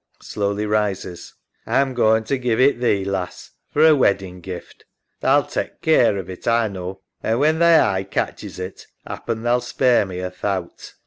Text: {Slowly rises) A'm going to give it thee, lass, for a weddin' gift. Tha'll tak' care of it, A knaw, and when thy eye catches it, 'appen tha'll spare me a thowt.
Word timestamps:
{Slowly 0.23 0.65
rises) 0.65 1.35
A'm 1.67 1.93
going 1.93 2.23
to 2.23 2.39
give 2.39 2.59
it 2.59 2.79
thee, 2.79 3.05
lass, 3.05 3.51
for 3.69 3.85
a 3.85 3.93
weddin' 3.95 4.41
gift. 4.41 4.83
Tha'll 5.19 5.43
tak' 5.43 5.79
care 5.83 6.17
of 6.17 6.27
it, 6.27 6.47
A 6.47 6.67
knaw, 6.67 6.95
and 7.21 7.39
when 7.39 7.59
thy 7.59 7.87
eye 7.97 8.03
catches 8.03 8.57
it, 8.57 8.87
'appen 9.05 9.43
tha'll 9.43 9.61
spare 9.61 10.07
me 10.07 10.17
a 10.19 10.31
thowt. 10.31 10.95